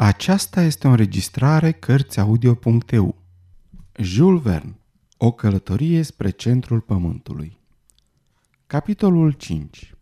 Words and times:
Aceasta 0.00 0.62
este 0.62 0.86
o 0.86 0.90
înregistrare 0.90 1.72
Cărțiaudio.eu 1.72 3.22
Jules 3.96 4.42
Verne 4.42 4.78
O 5.16 5.32
călătorie 5.32 6.02
spre 6.02 6.30
centrul 6.30 6.80
pământului 6.80 7.60
Capitolul 8.66 9.32
5 9.32 9.94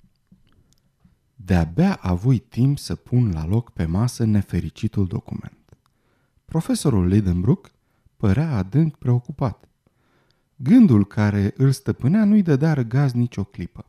De-abia 1.35 1.95
avui 1.95 2.38
timp 2.38 2.79
să 2.79 2.95
pun 2.95 3.30
la 3.32 3.46
loc 3.46 3.71
pe 3.71 3.85
masă 3.85 4.24
nefericitul 4.24 5.06
document. 5.06 5.77
Profesorul 6.44 7.06
Lidenbrook 7.06 7.71
părea 8.17 8.56
adânc 8.56 8.97
preocupat. 8.97 9.69
Gândul 10.56 11.06
care 11.06 11.54
îl 11.56 11.72
stăpânea 11.72 12.24
nu-i 12.24 12.42
dădea 12.42 12.72
răgaz 12.72 13.13
nicio 13.13 13.44
clipă. 13.44 13.85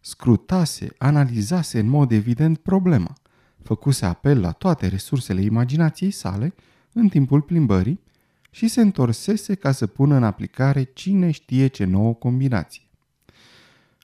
Scrutase, 0.00 0.88
analizase 0.98 1.78
în 1.78 1.86
mod 1.88 2.10
evident 2.10 2.58
problema– 2.58 3.12
făcuse 3.62 4.06
apel 4.06 4.40
la 4.40 4.52
toate 4.52 4.86
resursele 4.86 5.40
imaginației 5.40 6.10
sale 6.10 6.54
în 6.92 7.08
timpul 7.08 7.40
plimbării 7.40 8.00
și 8.50 8.68
se 8.68 8.80
întorsese 8.80 9.54
ca 9.54 9.72
să 9.72 9.86
pună 9.86 10.14
în 10.16 10.24
aplicare 10.24 10.82
cine 10.82 11.30
știe 11.30 11.66
ce 11.66 11.84
nouă 11.84 12.14
combinație. 12.14 12.82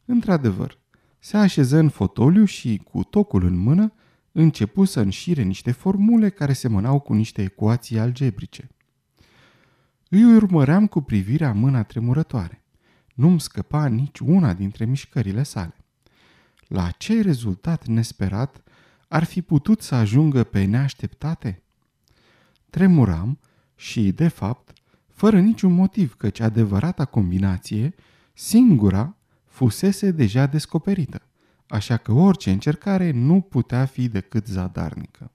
Într-adevăr, 0.05 0.79
se 1.19 1.37
așeză 1.37 1.79
în 1.79 1.89
fotoliu 1.89 2.45
și, 2.45 2.81
cu 2.91 3.03
tocul 3.03 3.45
în 3.45 3.57
mână, 3.57 3.93
începu 4.33 4.85
să 4.85 5.01
înșire 5.01 5.43
niște 5.43 5.73
formule 5.73 6.29
care 6.29 6.53
semănau 6.53 7.01
cu 7.01 7.13
niște 7.13 7.43
ecuații 7.43 7.99
algebrice. 7.99 8.69
Îi 10.09 10.35
urmăream 10.35 10.87
cu 10.87 11.01
privirea 11.01 11.53
mâna 11.53 11.83
tremurătoare. 11.83 12.65
Nu-mi 13.15 13.41
scăpa 13.41 13.87
nici 13.87 14.19
una 14.19 14.53
dintre 14.53 14.85
mișcările 14.85 15.43
sale. 15.43 15.75
La 16.67 16.91
ce 16.91 17.23
rezultat 17.23 17.87
nesperat 17.87 18.63
ar 19.09 19.25
fi 19.25 19.43
putut 19.43 19.83
să 19.83 19.95
ajungă 19.95 20.45
pe 20.45 20.65
neașteptate? 20.65 21.63
Tremuram 22.71 23.39
și, 23.75 24.13
de 24.13 24.29
fapt, 24.29 24.73
fără 25.13 25.41
niciun 25.41 25.73
motiv, 25.73 26.15
căci 26.15 26.41
adevărata 26.41 27.05
combinație, 27.05 27.95
singura, 28.33 29.17
fusese 29.45 30.11
deja 30.11 30.47
descoperită, 30.47 31.23
așa 31.67 31.97
că 31.97 32.13
orice 32.13 32.51
încercare 32.51 33.11
nu 33.11 33.41
putea 33.41 33.85
fi 33.85 34.09
decât 34.09 34.47
zadarnică. 34.47 35.31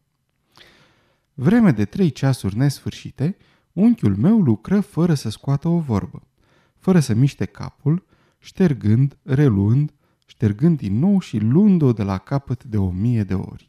Vreme 1.33 1.71
de 1.71 1.85
trei 1.85 2.11
ceasuri 2.11 2.57
nesfârșite, 2.57 3.37
unchiul 3.73 4.15
meu 4.15 4.39
lucră 4.39 4.79
fără 4.79 5.13
să 5.13 5.29
scoată 5.29 5.67
o 5.67 5.79
vorbă, 5.79 6.27
fără 6.77 6.99
să 6.99 7.13
miște 7.13 7.45
capul, 7.45 8.05
ștergând, 8.39 9.17
reluând, 9.23 9.93
ștergând 10.31 10.77
din 10.77 10.99
nou 10.99 11.19
și 11.19 11.37
luând-o 11.37 11.93
de 11.93 12.03
la 12.03 12.17
capăt 12.17 12.63
de 12.63 12.77
o 12.77 12.89
mie 12.89 13.23
de 13.23 13.33
ori. 13.33 13.67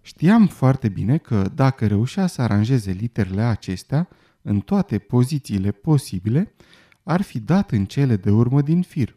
Știam 0.00 0.46
foarte 0.46 0.88
bine 0.88 1.18
că 1.18 1.50
dacă 1.54 1.86
reușea 1.86 2.26
să 2.26 2.42
aranjeze 2.42 2.90
literele 2.90 3.42
acestea 3.42 4.08
în 4.42 4.60
toate 4.60 4.98
pozițiile 4.98 5.70
posibile, 5.70 6.54
ar 7.02 7.22
fi 7.22 7.40
dat 7.40 7.70
în 7.70 7.84
cele 7.84 8.16
de 8.16 8.30
urmă 8.30 8.62
din 8.62 8.82
fir. 8.82 9.16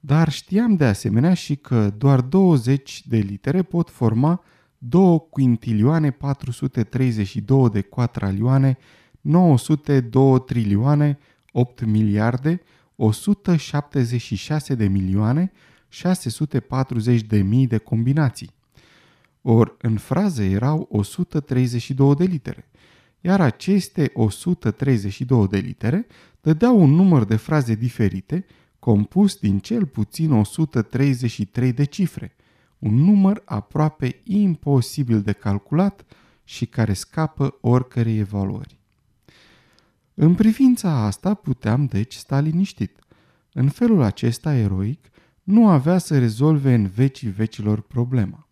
Dar 0.00 0.30
știam 0.30 0.76
de 0.76 0.84
asemenea 0.84 1.34
și 1.34 1.56
că 1.56 1.90
doar 1.90 2.20
20 2.20 3.02
de 3.06 3.16
litere 3.16 3.62
pot 3.62 3.90
forma 3.90 4.42
2 4.78 5.26
quintilioane 5.30 6.10
432 6.10 7.70
de 7.70 7.80
quatralioane 7.80 8.78
902 9.20 10.40
trilioane 10.40 11.18
8 11.52 11.84
miliarde 11.84 12.62
176 13.02 14.74
de 14.74 14.88
milioane 14.88 15.52
640 15.88 17.22
de 17.22 17.42
mii 17.42 17.66
de 17.66 17.78
combinații. 17.78 18.50
Or, 19.42 19.76
în 19.78 19.96
frază 19.96 20.42
erau 20.42 20.88
132 20.90 22.14
de 22.14 22.24
litere, 22.24 22.70
iar 23.20 23.40
aceste 23.40 24.10
132 24.14 25.48
de 25.48 25.58
litere 25.58 26.06
dădeau 26.40 26.80
un 26.80 26.90
număr 26.90 27.24
de 27.24 27.36
fraze 27.36 27.74
diferite, 27.74 28.44
compus 28.78 29.36
din 29.36 29.58
cel 29.58 29.86
puțin 29.86 30.32
133 30.32 31.72
de 31.72 31.84
cifre, 31.84 32.36
un 32.78 32.94
număr 32.94 33.42
aproape 33.44 34.20
imposibil 34.24 35.22
de 35.22 35.32
calculat 35.32 36.04
și 36.44 36.66
care 36.66 36.92
scapă 36.92 37.58
oricărei 37.60 38.18
evaluări. 38.18 38.81
În 40.22 40.34
privința 40.34 40.90
asta 40.90 41.34
puteam 41.34 41.86
deci 41.86 42.14
sta 42.14 42.40
liniștit. 42.40 42.98
În 43.52 43.68
felul 43.68 44.02
acesta 44.02 44.54
eroic 44.54 45.08
nu 45.42 45.68
avea 45.68 45.98
să 45.98 46.18
rezolve 46.18 46.74
în 46.74 46.86
vecii 46.86 47.28
vecilor 47.28 47.80
problema. 47.80 48.48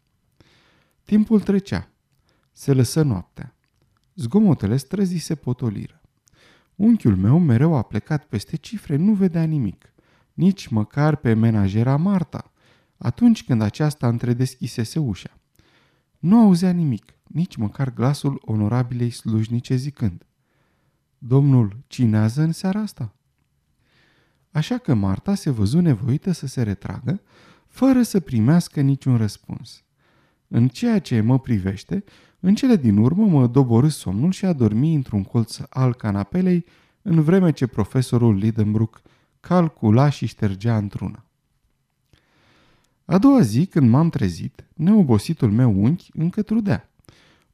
Timpul 1.05 1.41
trecea. 1.41 1.89
Se 2.53 2.73
lăsă 2.73 3.03
noaptea. 3.03 3.57
Zgomotele 4.15 4.77
străzii 4.77 5.19
se 5.19 5.35
potoliră. 5.35 6.01
Unchiul 6.75 7.17
meu 7.17 7.39
mereu 7.39 7.75
a 7.75 7.83
plecat 7.83 8.25
peste 8.25 8.57
cifre, 8.57 8.97
nu 8.97 9.13
vedea 9.13 9.45
nimic. 9.45 9.93
Nici 10.33 10.67
măcar 10.69 11.17
pe 11.17 11.35
menajera 11.35 11.97
Marta, 11.97 12.53
atunci 12.97 13.45
când 13.45 13.63
aceasta 13.63 14.09
întredeschisese 14.09 14.99
ușa. 14.99 15.39
Nu 16.19 16.41
auzea 16.41 16.71
nimic, 16.71 17.15
nici 17.23 17.57
măcar 17.57 17.95
glasul 17.95 18.43
onorabilei 18.45 19.11
slujnice 19.11 19.77
zicând. 19.77 20.25
Domnul 21.23 21.77
cinează 21.87 22.43
în 22.43 22.53
seara 22.53 22.81
asta? 22.81 23.15
Așa 24.51 24.79
că 24.79 24.95
Marta 24.95 25.35
se 25.35 25.51
văzu 25.51 25.81
nevoită 25.81 26.33
să 26.33 26.47
se 26.47 26.63
retragă, 26.63 27.21
fără 27.67 28.03
să 28.03 28.21
primească 28.21 28.81
niciun 28.81 29.17
răspuns. 29.17 29.85
În 30.49 30.69
ceea 30.69 30.99
ce 30.99 31.21
mă 31.21 31.39
privește, 31.39 32.05
în 32.41 32.55
cele 32.55 32.77
din 32.77 32.97
urmă 32.97 33.27
mă 33.27 33.47
doborâ 33.47 33.89
somnul 33.89 34.31
și 34.31 34.45
a 34.45 34.53
dormi 34.53 34.95
într-un 34.95 35.23
colț 35.23 35.59
al 35.69 35.95
canapelei, 35.95 36.65
în 37.03 37.23
vreme 37.23 37.53
ce 37.53 37.67
profesorul 37.67 38.35
Lidenbrook 38.35 39.03
calcula 39.41 40.09
și 40.09 40.27
ștergea 40.27 40.77
într-una. 40.77 41.25
A 43.05 43.19
doua 43.19 43.41
zi, 43.41 43.67
când 43.67 43.91
m-am 43.91 44.11
trezit, 44.11 44.65
neobositul 44.75 45.51
meu 45.51 45.83
unchi 45.83 46.11
încă 46.13 46.43
trudea. 46.43 46.91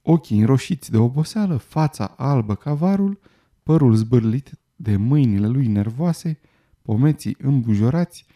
Ochii 0.02 0.40
înroșiți 0.40 0.90
de 0.90 0.96
oboseală, 0.96 1.56
fața 1.56 2.14
albă 2.16 2.54
ca 2.54 2.74
varul, 2.74 3.18
părul 3.66 3.94
zbârlit 3.94 4.58
de 4.76 4.96
mâinile 4.96 5.46
lui 5.46 5.66
nervoase, 5.66 6.38
pomeții 6.82 7.36
îmbujorați, 7.38 8.26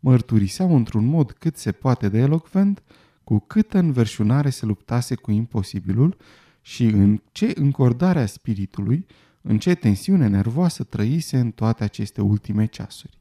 mărturiseau 0.00 0.76
într-un 0.76 1.04
mod 1.04 1.30
cât 1.32 1.56
se 1.56 1.72
poate 1.72 2.08
de 2.08 2.18
elocvent 2.18 2.82
cu 3.24 3.38
câtă 3.38 3.78
înverșunare 3.78 4.50
se 4.50 4.66
luptase 4.66 5.14
cu 5.14 5.30
imposibilul 5.30 6.16
și 6.60 6.84
în 6.84 7.22
ce 7.32 7.52
încordarea 7.54 8.26
spiritului, 8.26 9.06
în 9.40 9.58
ce 9.58 9.74
tensiune 9.74 10.28
nervoasă 10.28 10.84
trăise 10.84 11.38
în 11.38 11.50
toate 11.50 11.84
aceste 11.84 12.20
ultime 12.20 12.66
ceasuri. 12.66 13.20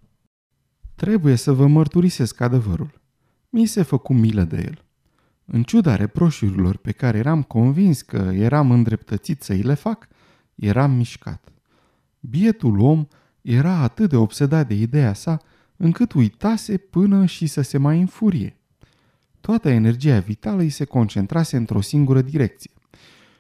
Trebuie 0.96 1.36
să 1.36 1.51
vă 1.51 1.68
mărturisesc 1.68 2.41
adevărul. 2.41 3.01
Mi 3.50 3.66
se 3.66 3.81
făcu 3.81 4.13
milă 4.13 4.44
de 4.44 4.57
el. 4.57 4.86
În 5.46 5.63
ciuda 5.63 5.96
reproșurilor 5.96 6.78
pe 6.78 6.91
care 6.91 7.18
eram 7.18 7.44
convins 7.44 8.01
că 8.01 8.31
eram 8.34 8.72
îndreptățit 8.72 9.41
să 9.41 9.53
îi 9.53 9.62
le 9.62 9.74
fac, 9.74 10.07
eram 10.56 10.91
mișcat. 10.91 11.50
Bietul 12.19 12.80
om 12.80 13.07
era 13.41 13.74
atât 13.74 14.09
de 14.09 14.16
obsedat 14.16 14.68
de 14.68 14.74
ideea 14.74 15.13
sa, 15.13 15.41
încât 15.75 16.13
uitase 16.13 16.78
până 16.78 17.25
și 17.25 17.47
să 17.47 17.62
se 17.62 17.78
mai 17.78 18.00
înfurie. 18.00 18.57
Toată 19.41 19.69
energia 19.69 20.19
vitală 20.19 20.62
îi 20.62 20.69
se 20.69 20.85
concentrase 20.85 21.57
într-o 21.57 21.81
singură 21.81 22.22
direcție. 22.22 22.72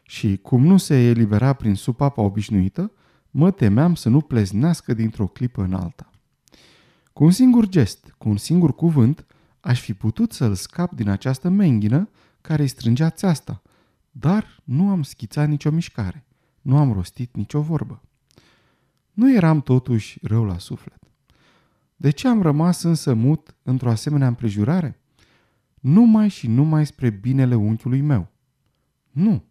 Și 0.03 0.37
cum 0.37 0.65
nu 0.65 0.77
se 0.77 0.95
elibera 0.95 1.53
prin 1.53 1.75
supapa 1.75 2.21
obișnuită, 2.21 2.91
mă 3.31 3.51
temeam 3.51 3.95
să 3.95 4.09
nu 4.09 4.21
pleznească 4.21 4.93
dintr-o 4.93 5.27
clipă 5.27 5.63
în 5.63 5.73
alta. 5.73 6.09
Cu 7.13 7.23
un 7.23 7.31
singur 7.31 7.67
gest, 7.67 8.13
cu 8.17 8.29
un 8.29 8.37
singur 8.37 8.75
cuvânt, 8.75 9.25
aș 9.59 9.81
fi 9.81 9.93
putut 9.93 10.31
să-l 10.31 10.53
scap 10.55 10.93
din 10.93 11.09
această 11.09 11.49
menghină 11.49 12.09
care 12.41 12.61
îi 12.61 12.67
strângea 12.67 13.09
țeasta, 13.09 13.61
dar 14.11 14.61
nu 14.63 14.89
am 14.89 15.03
schițat 15.03 15.47
nicio 15.47 15.71
mișcare, 15.71 16.25
nu 16.61 16.77
am 16.77 16.93
rostit 16.93 17.35
nicio 17.35 17.61
vorbă. 17.61 18.01
Nu 19.19 19.33
eram 19.33 19.61
totuși 19.61 20.19
rău 20.21 20.43
la 20.43 20.57
suflet. 20.57 20.99
De 21.95 22.09
ce 22.09 22.27
am 22.27 22.41
rămas 22.41 22.83
însă 22.83 23.13
mut 23.13 23.55
într-o 23.63 23.89
asemenea 23.89 24.27
împrejurare? 24.27 24.99
numai 25.79 26.29
și 26.29 26.47
numai 26.47 26.85
spre 26.85 27.09
binele 27.09 27.55
unchiului 27.55 28.01
meu. 28.01 28.27
Nu, 29.11 29.43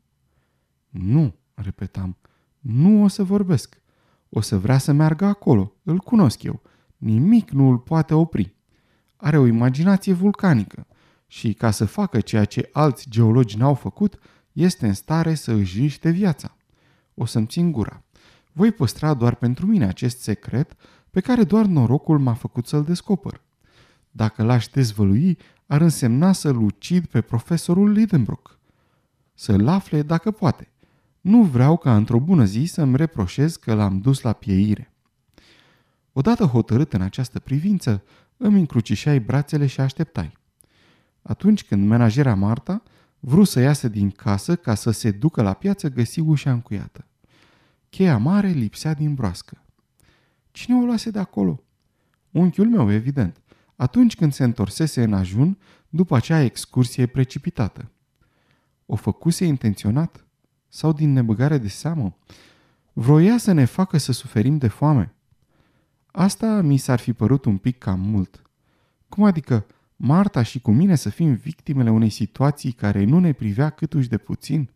nu, 0.88 1.35
repetam, 1.55 2.17
nu 2.59 3.03
o 3.03 3.09
să 3.09 3.23
vorbesc. 3.25 3.81
O 4.29 4.41
să 4.41 4.59
vrea 4.59 4.79
să 4.79 4.93
meargă 4.93 5.25
acolo, 5.25 5.73
îl 5.82 5.99
cunosc 5.99 6.43
eu. 6.43 6.62
Nimic 6.97 7.50
nu 7.50 7.69
îl 7.69 7.79
poate 7.79 8.15
opri. 8.15 8.55
Are 9.17 9.38
o 9.38 9.47
imaginație 9.47 10.12
vulcanică 10.12 10.87
și, 11.26 11.53
ca 11.53 11.70
să 11.70 11.85
facă 11.85 12.20
ceea 12.20 12.44
ce 12.44 12.69
alți 12.73 13.09
geologi 13.11 13.56
n-au 13.56 13.75
făcut, 13.75 14.19
este 14.53 14.87
în 14.87 14.94
stare 14.94 15.35
să 15.35 15.53
își 15.53 15.81
riște 15.81 16.11
viața. 16.11 16.56
O 17.15 17.25
să-mi 17.25 17.47
țin 17.47 17.73
gura. 17.73 18.03
Voi 18.58 18.72
păstra 18.72 19.14
doar 19.14 19.34
pentru 19.34 19.66
mine 19.66 19.87
acest 19.87 20.20
secret 20.20 20.76
pe 21.10 21.20
care 21.20 21.44
doar 21.44 21.66
norocul 21.66 22.19
m-a 22.19 22.34
făcut 22.34 22.66
să-l 22.66 22.84
descoper. 22.84 23.43
Dacă 24.10 24.43
l-aș 24.43 24.66
dezvălui, 24.66 25.38
ar 25.66 25.81
însemna 25.81 26.32
să-l 26.32 26.56
ucid 26.56 27.06
pe 27.06 27.20
profesorul 27.20 27.90
Lidenbrook. 27.90 28.58
să-l 29.34 29.69
afle 29.69 30.02
dacă 30.02 30.31
poate. 30.31 30.72
Nu 31.20 31.43
vreau 31.43 31.76
ca 31.76 31.96
într-o 31.96 32.20
bună 32.20 32.44
zi 32.44 32.64
să-mi 32.64 32.96
reproșez 32.96 33.56
că 33.56 33.75
l-am 33.75 34.00
dus 34.00 34.20
la 34.20 34.32
pieire. 34.32 34.93
Odată 36.12 36.44
hotărât 36.44 36.93
în 36.93 37.00
această 37.00 37.38
privință, 37.38 38.02
îmi 38.37 38.58
încrucișai 38.58 39.20
brațele 39.20 39.66
și 39.66 39.81
așteptai. 39.81 40.32
Atunci 41.22 41.64
când 41.64 41.88
menajera 41.88 42.34
Marta 42.34 42.82
vrut 43.19 43.49
să 43.49 43.60
iasă 43.60 43.88
din 43.88 44.10
casă 44.10 44.56
ca 44.56 44.75
să 44.75 44.90
se 44.90 45.10
ducă 45.10 45.43
la 45.43 45.52
piață, 45.52 45.88
găsi 45.88 46.20
ușa 46.20 46.52
încuiată. 46.52 47.02
Cheia 47.88 48.19
mare 48.19 48.49
lipsea 48.49 48.94
din 48.94 49.14
broască. 49.14 49.64
Cine 50.50 50.76
o 50.76 50.85
luase 50.85 51.11
de 51.11 51.19
acolo? 51.19 51.62
Unchiul 52.31 52.69
meu, 52.69 52.93
evident, 52.93 53.40
atunci 53.76 54.17
când 54.17 54.32
se 54.32 54.44
întorsese 54.44 55.02
în 55.02 55.12
ajun 55.12 55.58
după 55.88 56.17
acea 56.17 56.40
excursie 56.40 57.06
precipitată. 57.06 57.90
O 58.87 58.96
făcuse 58.96 59.44
intenționat? 59.44 60.26
Sau 60.69 60.93
din 60.93 61.12
nebăgare 61.12 61.58
de 61.58 61.69
seamă? 61.69 62.17
Vroia 62.93 63.38
să 63.38 63.52
ne 63.52 63.64
facă 63.64 63.99
să 63.99 64.12
suferim 64.12 64.58
de 64.58 64.69
foame. 64.69 65.14
Asta 66.06 66.61
mi 66.61 66.76
s-ar 66.76 66.99
fi 66.99 67.12
părut 67.12 67.44
un 67.44 67.56
pic 67.56 67.79
cam 67.79 68.00
mult. 68.00 68.43
Cum 69.08 69.25
adică 69.25 69.67
Marta 69.96 70.43
și 70.43 70.61
cu 70.61 70.70
mine 70.70 70.94
să 70.94 71.08
fim 71.08 71.34
victimele 71.34 71.91
unei 71.91 72.11
situații 72.11 72.73
care 72.73 73.05
nu 73.05 73.19
ne 73.19 73.32
privea 73.32 73.70
câtuși 73.70 74.08
de 74.08 74.19
puțin? 74.19 74.70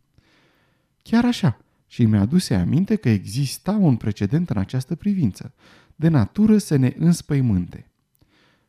Chiar 1.02 1.24
așa, 1.24 1.61
și 1.92 2.04
mi-a 2.04 2.20
aduse 2.20 2.54
aminte 2.54 2.96
că 2.96 3.08
exista 3.08 3.72
un 3.72 3.96
precedent 3.96 4.50
în 4.50 4.56
această 4.56 4.94
privință, 4.94 5.54
de 5.96 6.08
natură 6.08 6.58
să 6.58 6.76
ne 6.76 6.94
înspăimânte. 6.98 7.90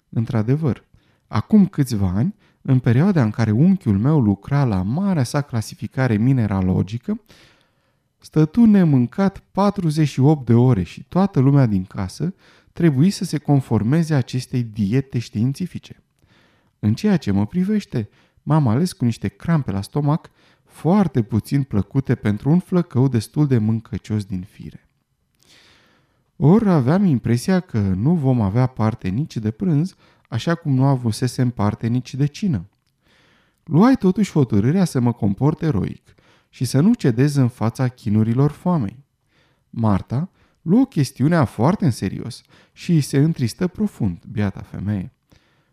Într-adevăr, 0.10 0.84
acum 1.28 1.66
câțiva 1.66 2.08
ani, 2.08 2.36
în 2.62 2.80
perioada 2.80 3.24
în 3.24 3.30
care 3.30 3.52
unchiul 3.52 3.98
meu 3.98 4.20
lucra 4.20 4.64
la 4.64 4.81
marea 4.81 5.24
sa 5.24 5.42
clasificare 5.42 6.18
mineralogică, 6.18 7.22
stătu 8.18 8.66
nemâncat 8.66 9.44
48 9.52 10.46
de 10.46 10.54
ore 10.54 10.84
și 10.84 11.04
toată 11.04 11.40
lumea 11.40 11.66
din 11.66 11.84
casă 11.84 12.34
trebuie 12.74 13.10
să 13.10 13.24
se 13.24 13.38
conformeze 13.38 14.14
acestei 14.14 14.64
diete 14.64 15.20
științifice. 15.20 16.04
În 16.80 16.94
ceea 16.94 17.18
ce 17.18 17.31
mă 17.31 17.46
privește, 17.46 18.10
m-am 18.42 18.68
ales 18.68 18.94
cu 18.94 19.06
niște 19.06 19.28
crampe 19.28 19.72
la 19.72 19.81
stomac 19.81 20.30
foarte 20.74 21.22
puțin 21.22 21.64
plăcute 21.64 22.16
pentru 22.16 22.50
un 22.50 22.60
flăcău 22.60 23.08
destul 23.08 23.48
de 23.48 23.58
mâncăcios 23.58 24.25
din 24.25 24.42
fire. 24.42 24.88
Ori 26.36 26.70
aveam 26.70 27.06
impresia 27.06 27.60
că 27.60 27.80
nu 27.80 28.16
vom 28.16 28.42
avea 28.42 28.66
parte 28.66 29.08
nici 29.08 29.38
de 29.38 29.52
prânz, 29.52 29.96
așa 30.30 30.56
cum 30.56 30.74
nu 30.74 30.86
avusesem 30.86 31.50
parte 31.50 31.88
nici 31.88 32.16
de 32.16 32.25
cină. 32.25 32.66
Luai 33.64 33.96
totuși 33.96 34.31
hotărârea 34.31 34.86
să 34.86 35.00
mă 35.00 35.12
comport 35.12 35.62
eroic 35.62 36.14
și 36.50 36.66
să 36.66 36.80
nu 36.80 36.94
cedez 36.94 37.36
în 37.36 37.48
fața 37.48 37.88
chinurilor 37.88 38.52
foamei. 38.52 39.04
Marta 39.70 40.30
luă 40.62 40.86
chestiunea 40.86 41.46
foarte 41.46 41.86
în 41.86 41.92
serios 41.92 42.42
și 42.72 43.02
se 43.02 43.18
întristă 43.18 43.68
profund, 43.68 44.24
biata 44.31 44.62
femeie. 44.62 45.12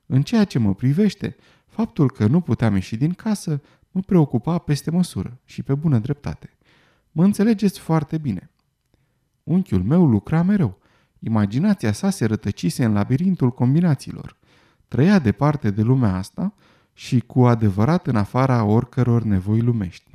În 0.07 0.23
ceea 0.23 0.45
ce 0.45 0.59
mă 0.59 0.75
privește, 0.75 1.37
faptul 1.67 2.11
că 2.11 2.27
nu 2.27 2.41
puteam 2.41 2.75
ieși 2.75 2.97
din 2.97 3.13
casă 3.13 3.63
mă 3.91 4.01
preocupa 4.01 4.59
peste 4.59 4.91
măsură 4.91 5.39
și 5.45 5.63
pe 5.63 5.75
bună 5.75 5.99
dreptate. 5.99 6.59
Mă 7.13 7.25
înțelegeți 7.25 7.79
foarte 7.79 8.19
bine. 8.19 8.51
Unchiul 9.43 9.83
meu 9.83 10.07
lucra 10.07 10.43
mereu. 10.43 10.79
Imaginația 11.19 11.93
sa 11.93 12.11
se 12.11 12.25
rătăcise 12.25 12.85
în 12.85 12.93
labirintul 12.93 13.51
combinațiilor. 13.51 14.37
Trăia 14.89 15.19
departe 15.19 15.71
de 15.71 15.83
lumea 15.83 16.15
asta 16.15 16.55
și 16.93 17.21
cu 17.21 17.47
adevărat 17.47 18.07
în 18.07 18.17
afara 18.17 18.65
oricăror 18.65 19.23
nevoi 19.23 19.61
lumești. 19.61 20.11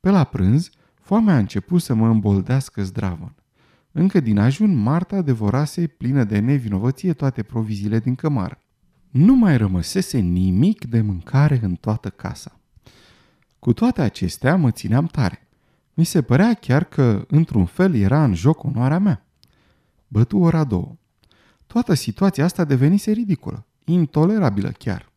Pe 0.00 0.10
la 0.10 0.24
prânz, 0.24 0.70
foamea 1.00 1.34
a 1.34 1.38
început 1.38 1.82
să 1.82 1.94
mă 1.94 2.08
îmboldească 2.08 2.82
zdravăn. 2.82 3.34
Încă 3.92 4.20
din 4.20 4.38
ajun, 4.38 4.76
Marta 4.76 5.22
devorase 5.22 5.86
plină 5.86 6.24
de 6.24 6.38
nevinovăție 6.38 7.12
toate 7.12 7.42
proviziile 7.42 7.98
din 7.98 8.14
cămară. 8.14 8.58
Nu 9.10 9.34
mai 9.34 9.56
rămăsese 9.56 10.18
nimic 10.18 10.84
de 10.84 11.00
mâncare 11.00 11.60
în 11.62 11.74
toată 11.74 12.10
casa. 12.10 12.59
Cu 13.60 13.72
toate 13.72 14.02
acestea 14.02 14.56
mă 14.56 14.70
țineam 14.70 15.06
tare. 15.06 15.48
Mi 15.94 16.04
se 16.04 16.22
părea 16.22 16.54
chiar 16.54 16.84
că, 16.84 17.24
într-un 17.28 17.64
fel, 17.64 17.94
era 17.94 18.24
în 18.24 18.34
joc 18.34 18.64
onoarea 18.64 18.98
mea. 18.98 19.26
Bătu 20.08 20.38
ora 20.38 20.64
două. 20.64 20.96
Toată 21.66 21.94
situația 21.94 22.44
asta 22.44 22.64
devenise 22.64 23.10
ridicolă, 23.10 23.66
intolerabilă 23.84 24.70
chiar. 24.78 25.12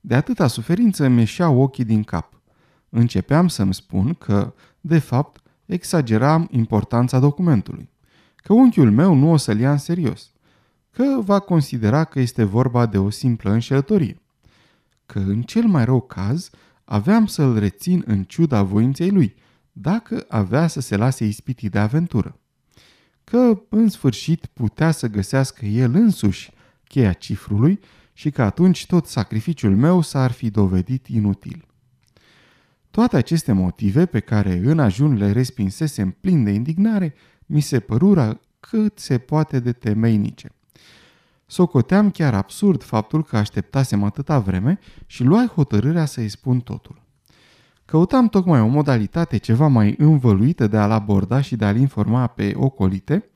De 0.00 0.14
atâta 0.14 0.46
suferință 0.46 1.04
îmi 1.04 1.18
ieșeau 1.18 1.60
ochii 1.60 1.84
din 1.84 2.02
cap. 2.02 2.40
Începeam 2.88 3.48
să-mi 3.48 3.74
spun 3.74 4.14
că, 4.14 4.54
de 4.80 4.98
fapt, 4.98 5.40
exageram 5.66 6.48
importanța 6.50 7.18
documentului. 7.18 7.90
Că 8.36 8.52
unchiul 8.52 8.90
meu 8.90 9.14
nu 9.14 9.32
o 9.32 9.36
să-l 9.36 9.58
ia 9.58 9.70
în 9.70 9.78
serios. 9.78 10.32
Că 10.90 11.20
va 11.20 11.38
considera 11.38 12.04
că 12.04 12.20
este 12.20 12.44
vorba 12.44 12.86
de 12.86 12.98
o 12.98 13.10
simplă 13.10 13.50
înșelătorie. 13.50 14.20
Că, 15.06 15.18
în 15.18 15.42
cel 15.42 15.66
mai 15.66 15.84
rău 15.84 16.00
caz, 16.00 16.50
aveam 16.88 17.26
să-l 17.26 17.58
rețin 17.58 18.02
în 18.06 18.24
ciuda 18.24 18.62
voinței 18.62 19.10
lui, 19.10 19.34
dacă 19.72 20.24
avea 20.28 20.66
să 20.66 20.80
se 20.80 20.96
lase 20.96 21.24
ispitit 21.24 21.70
de 21.70 21.78
aventură. 21.78 22.40
Că, 23.24 23.62
în 23.68 23.88
sfârșit, 23.88 24.46
putea 24.46 24.90
să 24.90 25.06
găsească 25.06 25.64
el 25.64 25.94
însuși 25.94 26.50
cheia 26.84 27.12
cifrului 27.12 27.80
și 28.12 28.30
că 28.30 28.42
atunci 28.42 28.86
tot 28.86 29.06
sacrificiul 29.06 29.76
meu 29.76 30.00
s-ar 30.00 30.30
fi 30.30 30.50
dovedit 30.50 31.06
inutil. 31.06 31.64
Toate 32.90 33.16
aceste 33.16 33.52
motive 33.52 34.06
pe 34.06 34.20
care 34.20 34.60
în 34.64 34.78
ajun 34.78 35.16
le 35.16 35.32
respinsesem 35.32 36.10
plin 36.10 36.44
de 36.44 36.50
indignare, 36.50 37.14
mi 37.46 37.60
se 37.60 37.80
părura 37.80 38.40
cât 38.60 38.98
se 38.98 39.18
poate 39.18 39.60
de 39.60 39.72
temeinice. 39.72 40.55
Socoteam 41.46 42.10
chiar 42.10 42.34
absurd 42.34 42.82
faptul 42.82 43.24
că 43.24 43.36
așteptasem 43.36 44.02
atâta 44.02 44.38
vreme 44.38 44.78
și 45.06 45.24
luai 45.24 45.46
hotărârea 45.46 46.04
să-i 46.04 46.28
spun 46.28 46.60
totul. 46.60 47.02
Căutam 47.84 48.28
tocmai 48.28 48.60
o 48.60 48.66
modalitate 48.66 49.36
ceva 49.36 49.66
mai 49.66 49.94
învăluită 49.98 50.66
de 50.66 50.76
a-l 50.76 50.90
aborda 50.90 51.40
și 51.40 51.56
de 51.56 51.64
a-l 51.64 51.76
informa 51.76 52.26
pe 52.26 52.52
ocolite, 52.56 53.30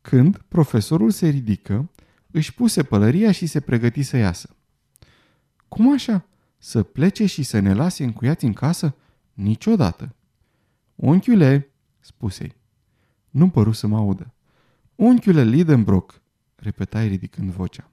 când 0.00 0.44
profesorul 0.48 1.10
se 1.10 1.28
ridică, 1.28 1.90
își 2.30 2.54
puse 2.54 2.82
pălăria 2.82 3.32
și 3.32 3.46
se 3.46 3.60
pregăti 3.60 4.02
să 4.02 4.16
iasă. 4.16 4.56
Cum 5.68 5.92
așa? 5.92 6.26
Să 6.58 6.82
plece 6.82 7.26
și 7.26 7.42
să 7.42 7.58
ne 7.58 7.74
lase 7.74 8.04
încuiați 8.04 8.44
în 8.44 8.52
casă? 8.52 8.94
Niciodată. 9.32 10.14
Unchiule, 10.94 11.70
spuse-i. 12.00 12.56
Nu 13.30 13.48
păru 13.48 13.72
să 13.72 13.86
mă 13.86 13.96
audă. 13.96 14.34
Unchiule 14.94 15.44
Lidenbrock, 15.44 16.22
repetai 16.66 17.08
ridicând 17.08 17.50
vocea. 17.50 17.90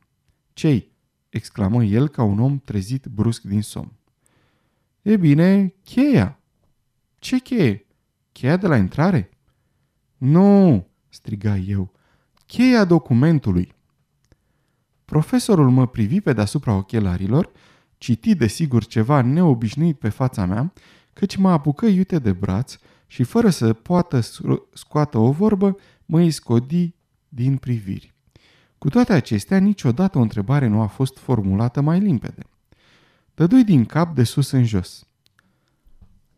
Cei? 0.54 0.92
exclamă 1.30 1.84
el 1.84 2.08
ca 2.08 2.24
un 2.24 2.40
om 2.40 2.60
trezit 2.60 3.06
brusc 3.06 3.42
din 3.42 3.62
somn. 3.62 3.92
E 5.02 5.18
bine, 5.18 5.74
cheia. 5.84 6.40
Ce 7.20 7.38
cheie? 7.40 7.86
Cheia 8.32 8.58
de 8.58 8.68
la 8.68 8.78
intrare? 8.78 9.30
Nu, 10.18 10.88
striga 11.10 11.58
eu. 11.58 11.92
Cheia 12.46 12.86
documentului. 12.86 13.74
Profesorul 15.06 15.70
mă 15.70 15.88
privi 15.88 16.22
pe 16.22 16.34
deasupra 16.34 16.76
ochelarilor, 16.76 17.52
citi 17.98 18.36
desigur 18.36 18.86
ceva 18.86 19.22
neobișnuit 19.22 20.00
pe 20.00 20.10
fața 20.10 20.46
mea, 20.46 20.74
căci 21.14 21.36
mă 21.36 21.52
apucă 21.52 21.86
iute 21.86 22.20
de 22.20 22.34
braț 22.34 22.78
și 23.08 23.24
fără 23.24 23.50
să 23.50 23.74
poată 23.74 24.20
scoată 24.74 25.18
o 25.18 25.32
vorbă, 25.32 25.78
mă 26.06 26.22
iscodi 26.22 26.96
din 27.30 27.58
priviri. 27.58 28.13
Cu 28.84 28.90
toate 28.90 29.14
acestea, 29.14 29.58
niciodată 29.58 30.18
o 30.18 30.22
întrebare 30.22 30.68
nu 30.68 30.82
a 30.82 30.88
fost 30.88 31.18
formulată 31.18 31.82
mai 31.82 32.00
limpede. 32.00 32.42
Dădui 33.34 33.64
din 33.64 33.86
cap 33.86 34.16
de 34.16 34.24
sus 34.24 34.52
în 34.52 34.66
jos. 34.66 35.08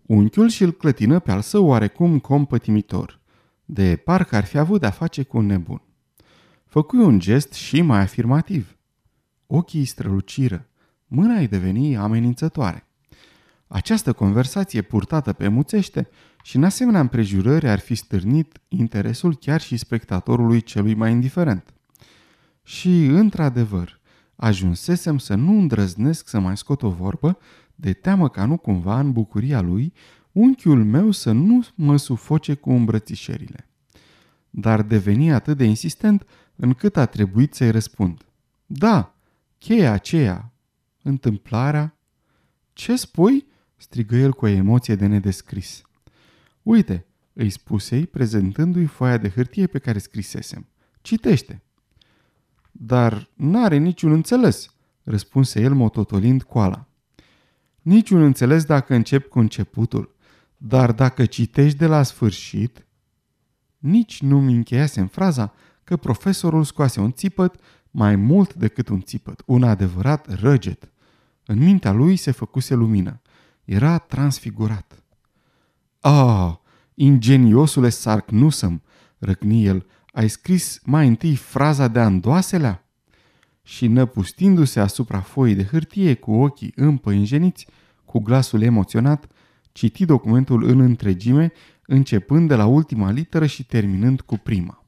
Unchiul 0.02 0.50
și-l 0.50 0.72
clătină 0.72 1.20
pe 1.20 1.32
al 1.32 1.42
său 1.42 1.66
oarecum 1.66 2.20
compătimitor, 2.20 3.20
de 3.66 3.96
parcă 3.96 4.36
ar 4.36 4.46
fi 4.46 4.58
avut 4.58 4.80
de-a 4.80 4.90
face 4.90 5.24
cu 5.24 5.38
un 5.38 5.46
nebun. 5.46 5.82
Făcui 6.66 7.00
un 7.00 7.20
gest 7.20 7.54
și 7.54 7.82
mai 7.82 8.00
afirmativ. 8.00 8.78
Ochii 9.48 9.86
străluciră, 9.86 10.68
mâna 11.08 11.36
îi 11.38 11.48
deveni 11.48 11.98
amenințătoare. 11.98 12.88
Această 13.68 14.14
conversație 14.14 14.82
purtată 14.82 15.34
pe 15.34 15.48
muțește 15.48 16.08
și 16.44 16.56
în 16.56 16.64
asemenea 16.64 17.00
împrejurări 17.00 17.68
ar 17.68 17.80
fi 17.80 17.96
stârnit 17.96 18.62
interesul 18.68 19.36
chiar 19.36 19.62
și 19.62 19.78
spectatorului 19.78 20.62
celui 20.62 20.94
mai 20.94 21.12
indiferent. 21.12 21.75
Și, 22.68 23.06
într-adevăr, 23.06 24.00
ajunsesem 24.36 25.18
să 25.18 25.36
nu 25.36 25.60
îndrăznesc 25.60 26.28
să 26.28 26.40
mai 26.40 26.58
scot 26.58 26.82
o 26.82 26.90
vorbă, 26.90 27.38
de 27.76 27.94
teamă 27.94 28.30
ca 28.30 28.46
nu 28.46 28.58
cumva 28.58 29.00
în 29.00 29.12
bucuria 29.12 29.62
lui, 29.62 29.94
unchiul 30.32 30.84
meu 30.84 31.12
să 31.12 31.32
nu 31.32 31.66
mă 31.76 31.98
sufoce 31.98 32.54
cu 32.54 32.72
îmbrățișerile. 32.72 33.70
Dar 34.50 34.82
deveni 34.82 35.34
atât 35.34 35.58
de 35.58 35.64
insistent 35.64 36.26
încât 36.56 36.98
a 36.98 37.06
trebuit 37.06 37.54
să-i 37.54 37.72
răspund. 37.72 38.26
Da, 38.66 39.16
cheia 39.58 39.92
aceea. 39.92 40.52
Întâmplarea? 41.04 41.98
Ce 42.74 42.96
spui? 42.96 43.48
strigă 43.76 44.16
el 44.16 44.34
cu 44.34 44.46
o 44.46 44.48
emoție 44.48 44.96
de 44.96 45.06
nedescris. 45.06 45.82
Uite, 46.64 47.06
îi 47.34 47.50
spusei, 47.50 48.08
prezentându-i 48.08 48.86
foaia 48.86 49.18
de 49.18 49.30
hârtie 49.30 49.68
pe 49.68 49.80
care 49.80 49.98
scrisesem. 49.98 50.68
Citește. 51.02 51.65
Dar 52.78 53.30
n-are 53.34 53.78
niciun 53.78 54.12
înțeles, 54.12 54.70
răspunse 55.04 55.62
el 55.62 55.74
mototolind 55.74 56.44
coala. 56.44 56.88
Niciun 57.82 58.22
înțeles 58.22 58.66
dacă 58.66 58.94
încep 58.94 59.28
cu 59.28 59.40
începutul, 59.40 60.16
dar 60.58 60.92
dacă 60.92 61.26
citești 61.26 61.78
de 61.78 61.86
la 61.86 62.04
sfârșit... 62.04 62.86
Nici 63.78 64.22
nu-mi 64.22 64.54
încheiasem 64.54 65.08
fraza 65.08 65.54
că 65.84 65.98
profesorul 65.98 66.64
scoase 66.64 67.00
un 67.00 67.12
țipăt 67.12 67.60
mai 67.92 68.16
mult 68.16 68.54
decât 68.54 68.88
un 68.88 69.02
țipăt, 69.02 69.44
un 69.46 69.64
adevărat 69.64 70.40
răget. 70.40 70.92
În 71.46 71.58
mintea 71.58 71.92
lui 71.92 72.16
se 72.16 72.32
făcuse 72.32 72.74
lumină. 72.74 73.22
Era 73.64 73.98
transfigurat. 73.98 75.04
Ah, 76.00 76.54
ingeniosule 76.94 77.90
Sarknusăm, 77.90 78.82
răcni 79.18 79.66
el, 79.66 79.86
ai 80.16 80.28
scris 80.28 80.80
mai 80.84 81.08
întâi 81.08 81.36
fraza 81.36 81.88
de 81.88 82.00
andoaselea? 82.00 82.88
Și 83.64 83.88
năpustindu-se 83.88 84.80
asupra 84.80 85.20
foii 85.20 85.56
de 85.56 85.64
hârtie 85.64 86.14
cu 86.14 86.32
ochii 86.32 86.74
împăinjeniți, 86.76 87.68
cu 88.06 88.20
glasul 88.20 88.62
emoționat, 88.62 89.28
citi 89.72 90.06
documentul 90.06 90.64
în 90.64 90.80
întregime, 90.80 91.52
începând 91.86 92.48
de 92.48 92.56
la 92.56 92.66
ultima 92.66 93.12
literă 93.12 93.46
și 93.46 93.66
terminând 93.66 94.22
cu 94.22 94.38
prima. 94.38 94.86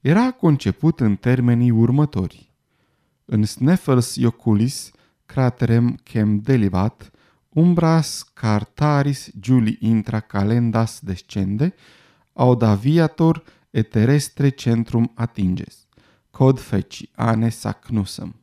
Era 0.00 0.30
conceput 0.30 1.00
în 1.00 1.16
termenii 1.16 1.70
următori. 1.70 2.52
În 3.24 3.44
Sneffels 3.44 4.16
Ioculis, 4.16 4.90
craterem 5.26 6.00
chem 6.02 6.38
delivat, 6.38 7.10
umbras 7.48 8.30
cartaris 8.34 9.30
juli 9.42 9.76
intra 9.80 10.20
calendas 10.20 11.00
descende, 11.02 11.74
audaviator 12.32 13.42
et 13.74 13.90
terrestre 13.90 14.48
centrum 14.48 15.10
atinges, 15.14 15.86
cod 16.30 16.60
feci 16.60 17.10
ane 17.14 17.48
sacnusem. 17.48 18.34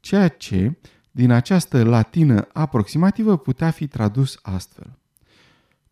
Ceea 0.00 0.28
ce, 0.28 0.78
din 1.10 1.30
această 1.30 1.82
latină 1.84 2.48
aproximativă, 2.52 3.36
putea 3.36 3.70
fi 3.70 3.86
tradus 3.86 4.38
astfel. 4.42 4.98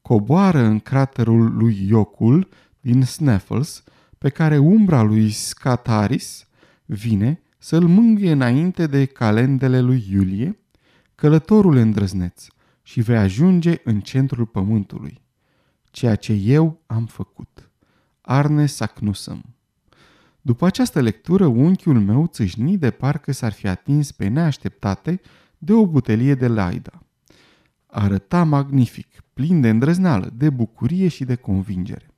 Coboară 0.03 0.59
în 0.59 0.81
craterul 0.81 1.57
lui 1.57 1.87
Iocul 1.89 2.49
din 2.81 3.03
Sneffels, 3.03 3.85
pe 4.19 4.29
care 4.29 4.59
umbra 4.59 5.03
lui 5.03 5.31
Scataris 5.31 6.47
vine 6.85 7.43
să-l 7.59 7.87
mângâie 7.87 8.33
înainte 8.33 8.87
de 8.87 9.05
calendele 9.05 9.81
lui 9.81 10.07
Iulie, 10.11 10.59
călătorul 11.15 11.77
îndrăzneț, 11.77 12.47
și 12.83 13.01
vei 13.01 13.17
ajunge 13.17 13.81
în 13.85 14.01
centrul 14.01 14.47
pământului, 14.47 15.23
ceea 15.91 16.17
ce 16.17 16.33
eu 16.33 16.83
am 16.87 17.07
făcut. 17.07 17.69
Arne 18.27 18.67
Sacnusăm 18.67 19.45
După 20.41 20.67
această 20.67 21.01
lectură, 21.01 21.47
unchiul 21.47 22.01
meu 22.01 22.27
țâșni 22.27 22.79
de 22.79 22.91
parcă 22.91 23.33
s-ar 23.33 23.53
fi 23.53 23.69
atins 23.69 24.13
pe 24.13 24.29
neașteptate 24.29 25.21
de 25.59 25.73
o 25.73 25.87
butelie 25.87 26.35
de 26.35 26.49
laida. 26.49 27.03
Arăta 27.87 28.45
magnific, 28.45 29.23
plin 29.33 29.61
de 29.61 29.69
îndrăzneală, 29.69 30.33
de 30.37 30.51
bucurie 30.51 31.09
și 31.09 31.25
de 31.25 31.35
convingere. 31.35 32.11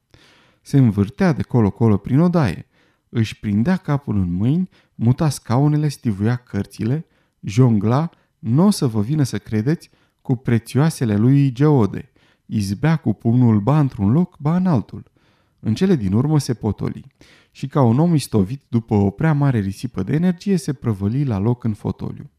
Se 0.62 0.76
învârtea 0.76 1.32
de 1.32 1.42
colo-colo 1.42 1.96
prin 1.96 2.18
odaie, 2.18 2.66
își 3.08 3.38
prindea 3.38 3.76
capul 3.76 4.16
în 4.16 4.32
mâini, 4.32 4.68
muta 4.94 5.28
scaunele, 5.28 5.88
stivuia 5.88 6.36
cărțile, 6.36 7.06
jongla, 7.40 8.10
nu 8.38 8.66
o 8.66 8.70
să 8.70 8.86
vă 8.86 9.00
vină 9.00 9.22
să 9.22 9.38
credeți, 9.38 9.90
cu 10.22 10.36
prețioasele 10.36 11.16
lui 11.16 11.52
geode, 11.52 12.10
izbea 12.46 12.96
cu 12.96 13.12
pumnul 13.12 13.60
ba 13.60 13.78
într-un 13.78 14.12
loc, 14.12 14.36
ba 14.38 14.56
în 14.56 14.66
altul. 14.66 15.14
În 15.60 15.74
cele 15.74 15.94
din 15.96 16.12
urmă 16.12 16.38
se 16.38 16.54
potoli 16.54 17.06
și 17.50 17.66
ca 17.66 17.82
un 17.82 17.98
om 17.98 18.14
istovit 18.14 18.62
după 18.68 18.94
o 18.94 19.10
prea 19.10 19.32
mare 19.32 19.58
risipă 19.58 20.02
de 20.02 20.14
energie 20.14 20.56
se 20.56 20.72
prăvăli 20.72 21.24
la 21.24 21.38
loc 21.38 21.64
în 21.64 21.74
fotoliu. 21.74 22.30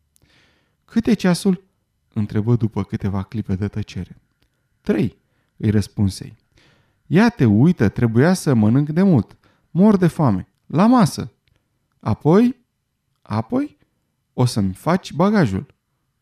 Câte 0.86 1.13
ceasul?" 1.13 1.63
întrebă 2.13 2.55
după 2.55 2.83
câteva 2.83 3.24
clipe 3.24 3.55
de 3.55 3.67
tăcere. 3.67 4.21
Trei, 4.81 5.17
îi 5.57 5.69
răspunsei. 5.69 6.36
Ia 7.05 7.29
te 7.29 7.45
uită, 7.45 7.89
trebuia 7.89 8.33
să 8.33 8.53
mănânc 8.53 8.89
de 8.89 9.01
mult. 9.01 9.38
Mor 9.71 9.97
de 9.97 10.07
foame. 10.07 10.47
La 10.65 10.86
masă. 10.86 11.31
Apoi? 12.00 12.55
Apoi? 13.21 13.77
O 14.33 14.45
să-mi 14.45 14.74
faci 14.74 15.13
bagajul. 15.13 15.65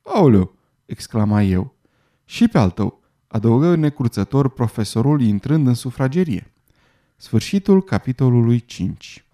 Aoleu, 0.01 0.55
exclama 0.85 1.41
eu. 1.41 1.75
Și 2.25 2.47
pe 2.47 2.57
al 2.57 2.71
tău, 2.71 3.01
adăugă 3.27 3.75
necruțător 3.75 4.49
profesorul 4.49 5.21
intrând 5.21 5.67
în 5.67 5.73
sufragerie. 5.73 6.53
Sfârșitul 7.15 7.83
capitolului 7.83 8.59
5 8.59 9.24